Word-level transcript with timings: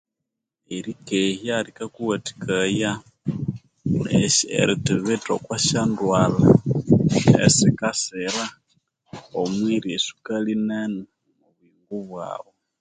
Erikehya 0.75 1.55
likakuwathikaya 1.65 2.91
erithibitha 4.59 5.31
okwa 5.37 5.55
syandwalha 5.65 6.51
esikasira 7.45 8.45
omwirya 9.41 9.91
esukali 9.97 10.53
nene 10.69 11.01
omwa 11.05 11.57
buyingo 11.57 11.95
bwaghu. 12.07 12.51